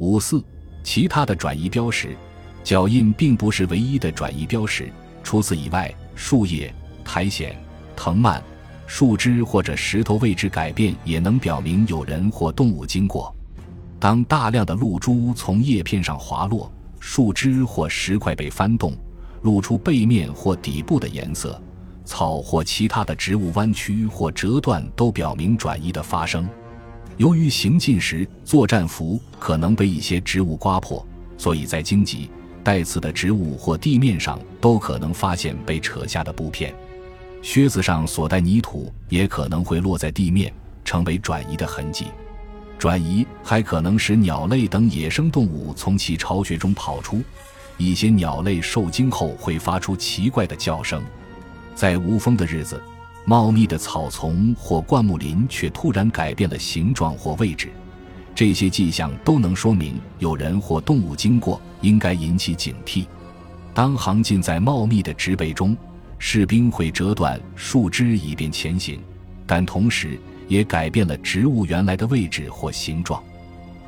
[0.00, 0.42] 五四，
[0.82, 2.16] 其他的转移标识，
[2.64, 4.90] 脚印并不是唯一的转移标识。
[5.22, 7.54] 除此以外，树叶、苔藓、
[7.94, 8.42] 藤蔓、
[8.86, 13.34] 树枝或者石头位置改变也能表明有人或动物经过。
[13.98, 18.96] 当大量的露珠从叶片上滑落，树枝或石块被翻动，
[19.42, 21.60] 露出背面或底部的颜色，
[22.06, 26.48] 草或其他的植物弯曲或折断，都表明转移的发生。
[27.20, 32.30] 由于行进时作战服可能被一些植物刮破，所以在荆棘、
[32.64, 36.74] 带刺的植物或地面上都可能发现被扯下的布片。
[37.42, 40.50] 靴子上所带泥土也可能会落在地面，
[40.82, 42.06] 成为转移的痕迹。
[42.78, 47.20] 转移还可能使鸟类等野生动物从其巢穴中跑出，
[47.76, 51.02] 一些鸟类受惊后会发出奇怪的叫声。
[51.74, 52.82] 在无风的日子。
[53.24, 57.70] 茂密的草丛或灌木林却突然改变了形状或位置，
[58.34, 63.06] 这些迹象都能说明有人或动物经过，应该引起警惕。
[63.72, 65.76] 当行进在茂密的植被中，
[66.18, 68.98] 士兵会折断树枝以便前行，
[69.46, 70.18] 但同时
[70.48, 73.22] 也改变了植物原来的位置或形状。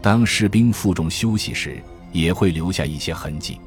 [0.00, 3.58] 当士兵负重休息时，也会留下一些痕迹。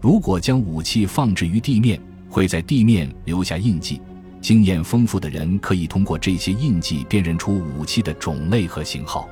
[0.00, 2.00] 如果将武器放置于地面，
[2.30, 4.00] 会在地面留下印记。
[4.40, 9.28] 经验丰富的人可以通过这些印记辨认出武器的种类和型号。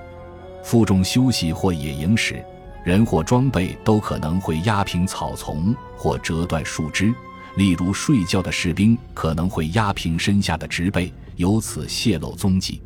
[0.63, 2.45] 负重休息或野营时，
[2.85, 7.15] 人或装备都可能会压平草丛或折断树枝。
[7.57, 12.83] 例如，睡觉的士兵可能会压平身下的植被，由此泄露踪迹。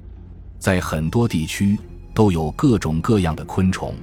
[0.58, 1.76] 在很多地区
[2.14, 3.94] 都有各种各样的昆虫，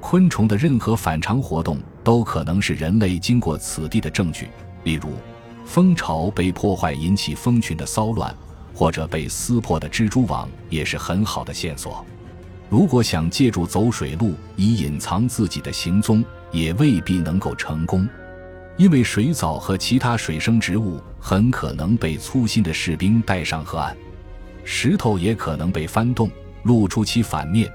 [0.00, 4.48] 昆虫的任何反常活动都可能是人类经过此地的证据。
[4.84, 5.10] 例如。
[5.68, 8.34] 蜂巢被破坏引起蜂群的骚乱，
[8.72, 12.04] 或者被撕破的蜘蛛网也是很好的线索。
[12.70, 18.08] 如果想借助走水路以隐藏自己的行踪，也未必能够成功，
[18.78, 23.94] 因为水藻和其他水生植物很可能被粗心的士兵带上河岸。
[24.64, 26.30] 石头也可能被翻动，
[26.62, 27.70] 露出其反面，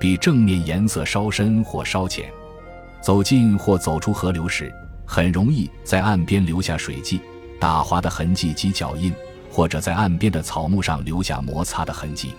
[0.00, 2.24] 比正面颜色稍深或稍浅。
[3.02, 4.72] 走进或走出河流时，
[5.04, 7.20] 很容易在岸边留下水迹。
[7.64, 9.10] 打滑的痕迹及脚印，
[9.50, 12.34] 或者在岸边的草木上留下摩擦的痕迹。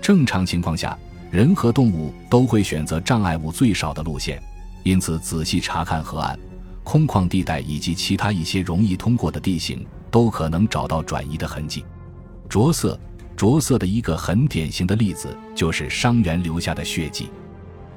[0.00, 0.98] 正常情况下，
[1.30, 4.42] 人和动物都会选择障碍物最少的路线，
[4.82, 6.38] 因此仔细查看河岸、
[6.82, 11.84] 空旷地带以及其他一些容易通过的地形，都可能找到转移的痕迹。
[12.48, 12.98] 着色，
[13.36, 17.28] 着色的一个很典型的例子就是伤员留下的血迹。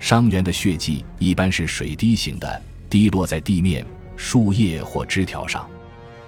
[0.01, 3.85] 伤员的血迹一般是水滴形的，滴落在地面、
[4.17, 5.65] 树叶或枝条上。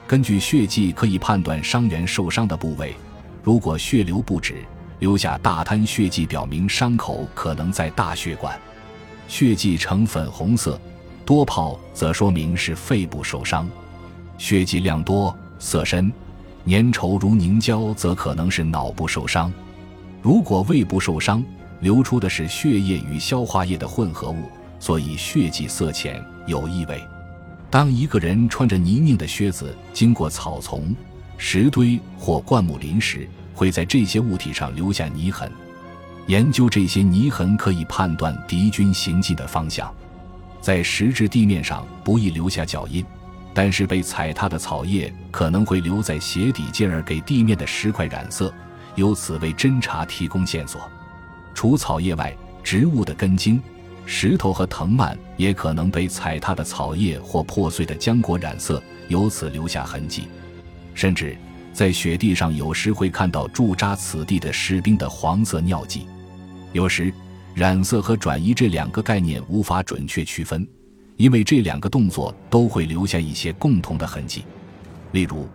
[0.09, 2.96] 根据血迹可以判断伤员受伤的部位，
[3.44, 4.56] 如果血流不止，
[4.97, 8.59] 留下大滩血迹，表明伤口可能在大血管。
[9.28, 10.81] 血迹呈粉红色、
[11.24, 13.69] 多泡，则说明是肺部受伤。
[14.40, 16.12] 血迹量多、色深、
[16.66, 19.53] 粘稠如凝胶，则可能是脑部受伤。
[20.24, 21.46] 如果胃部受伤，
[21.81, 24.50] 流出的是血液与消化液的混合物，
[24.80, 27.00] 所以血迹色浅有异味。
[27.72, 30.96] 当一个人穿着泥泞的靴子经过草丛、
[31.38, 35.52] 石堆或灌木林时，会在这些物体上留下泥痕。
[36.25, 39.94] 研究这些泥痕可以判断敌军行进的方向。
[40.62, 43.06] 在石质地面上不易留下脚印，
[43.53, 48.53] 但是被踩踏的草叶可能会留在鞋底，进而给地面的石块染色，
[48.96, 50.81] 由此为侦查提供线索。
[51.53, 53.62] 除草叶外，植物的根茎。
[54.06, 60.24] 石头和藤蔓也可能被踩踏的草叶或破碎的浆果染色，由此留下痕迹。
[60.94, 61.38] 甚至
[61.72, 66.08] 在雪地上，有时会看到驻扎此地的士兵的黄色尿迹。
[66.74, 67.14] 有时，
[67.54, 70.68] 染色和转移这两个概念无法准确区分，
[71.16, 74.44] 因为这两个动作都会留下一些共同的痕迹。
[75.12, 75.48] 例如，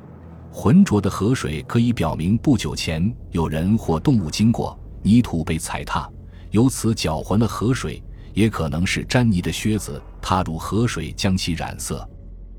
[0.51, 6.09] 浑浊的河水可以表明不久前有人或动物经过，泥土被踩踏，
[6.51, 8.03] 由此搅浑了河水。
[8.35, 12.07] 也可能是沾泥的靴子踏入河水将其染色，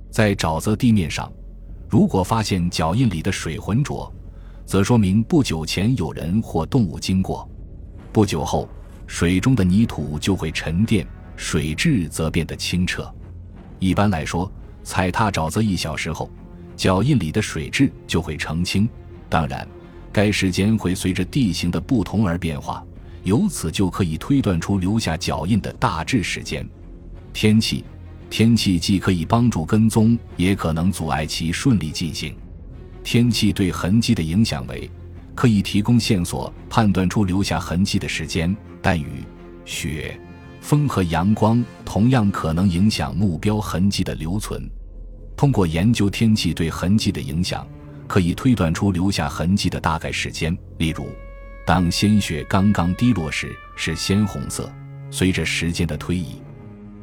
[0.09, 1.31] 在沼泽地面上，
[1.89, 4.11] 如果发现脚印里的水浑浊，
[4.65, 7.47] 则说明不久前有人或动物经过。
[8.13, 8.67] 不久后，
[9.05, 11.05] 水中的泥土就会沉淀，
[11.35, 13.13] 水质则变得清澈。
[13.77, 14.49] 一般来说，
[14.81, 16.29] 踩踏沼泽一小时后，
[16.77, 18.87] 脚印里的水质就会澄清。
[19.27, 19.67] 当然，
[20.13, 22.81] 该时间会随着地形的不同而变化。
[23.25, 26.67] 由此就可以推断出留下脚印的大致时间。
[27.33, 27.83] 天气，
[28.29, 32.35] 天气既可以帮助跟踪，也可能阻碍其顺利进行。
[33.03, 34.89] 天气对痕迹的影响为，
[35.33, 38.55] 可以提供线索，判断出留下痕迹的时间。
[38.79, 39.23] 但雨、
[39.65, 40.15] 雪、
[40.61, 44.69] 风和阳光同样可能影响目标痕迹的留存。
[45.35, 47.67] 通过研究天气对痕迹的影响，
[48.07, 50.55] 可以推断出留下痕迹的大概时间。
[50.77, 51.07] 例如，
[51.65, 54.71] 当鲜血刚刚滴落时是鲜红色，
[55.09, 56.39] 随着时间的推移，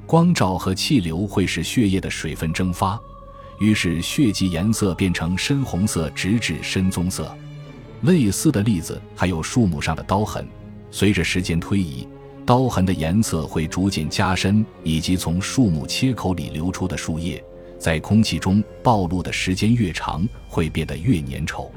[0.06, 2.98] 光照和气流会使血液的水分蒸发，
[3.58, 7.36] 于是血迹颜色变成深红色，直至深棕色。
[8.02, 10.46] 类似的例子还有树木上的刀痕，
[10.92, 12.06] 随着时间推移，
[12.46, 17.42] 刀痕的颜色会逐渐加深，以及从树木切口里流出的树叶。
[17.80, 21.68] 在空气中暴露的时间越长，会变得越粘稠。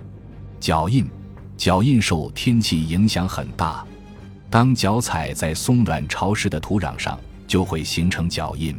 [0.60, 1.10] 脚印，
[1.58, 3.86] 脚印受天气影响很大。
[4.50, 8.76] 当脚踩在松软潮湿的土壤上，就会形成脚印。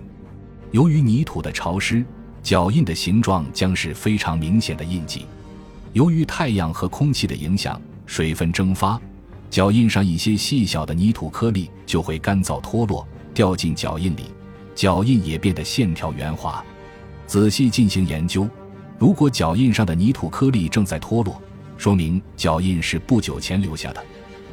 [0.71, 2.05] 由于泥土的潮湿，
[2.43, 5.27] 脚印的形状将是非常明显的印记。
[5.93, 9.01] 由于太阳和空气的影响，水分蒸发，
[9.51, 14.25] 脚印上一些细小的泥土颗粒就会干燥脱落，掉进脚印里，
[14.75, 16.65] 脚印也变得线条圆滑。
[17.27, 18.49] 仔细进行研究，
[18.99, 21.41] 如果脚印上的泥土颗粒正在脱落，
[21.77, 24.01] 说明脚印是不久前留下的；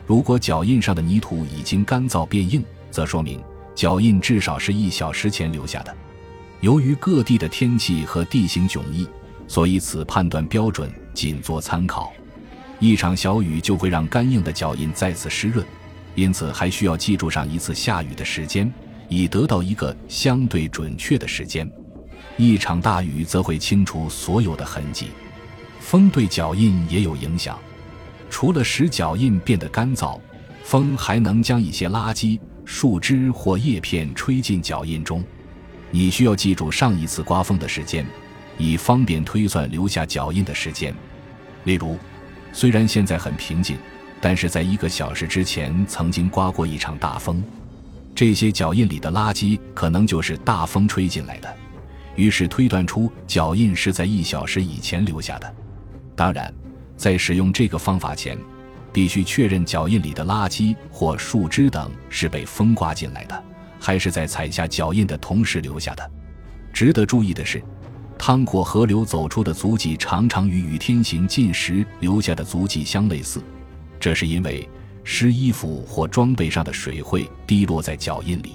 [0.06, 3.42] 如果脚印上的泥土已经干燥变硬，则说明
[3.74, 5.96] 脚印至少是一小时前留下的。
[6.62, 9.08] 由于各地的天气和地形迥异，
[9.48, 12.12] 所以此判断标准仅做参考。
[12.80, 15.66] 一场小雨就会让干硬的脚印再次湿润，
[16.16, 18.72] 因此还需要记住上一次下雨的时间，
[19.08, 21.70] 以得到一个相对准确的时间。
[22.36, 25.08] 一场大雨则会清除所有的痕迹，
[25.84, 27.60] 风对脚印也有影响。
[28.30, 30.20] 除了使脚印变得干燥，
[30.64, 35.24] 风还能将一些垃圾、树枝或叶片吹进脚印中。
[35.92, 38.04] 你需要记住上一次刮风的时间，
[38.58, 40.96] 以方便推算留下脚印的时间。
[41.66, 41.98] 例如，
[42.52, 43.78] 虽然现在很平静，
[44.20, 47.44] 但是在一个小时之前曾经刮过一场大风，
[48.16, 51.56] 这些脚印里的垃圾可能就是大风吹进来的。
[52.16, 55.56] 于是推断出脚印是在一小时以前留下的。
[56.16, 56.54] 当然，
[56.96, 58.38] 在使用这个方法前，
[58.92, 63.44] 必须确认脚印里的垃圾或树枝等是被风刮进来的，
[63.80, 66.12] 还是在踩下脚印的同时留下的。
[66.72, 67.62] 值得注意的是，
[68.18, 73.42] 趟过河流走出的足迹常常与雨天行进时留下的足迹相类似，
[74.00, 74.68] 这是因为
[75.04, 78.54] 湿衣服或装备上的水会滴落在脚印里，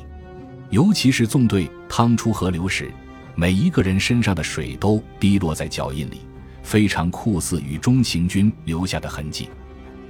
[0.70, 2.90] 尤其是纵队趟出河流时。
[3.34, 6.22] 每一个人身上的水都滴落在脚印里，
[6.69, 9.49] 非常酷似雨中行军留下的痕迹。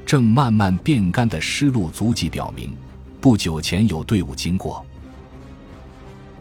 [0.05, 2.77] 正慢慢变干的湿路足迹表明，
[3.21, 4.85] 不久前有队伍经过。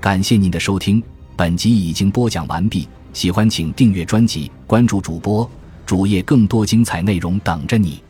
[0.02, 1.04] 感谢您的收听，
[1.36, 2.88] 本集已经播讲完毕。
[3.14, 5.48] 喜欢请订阅专辑，关注主播
[5.86, 8.02] 主页，更多精彩内容等着你。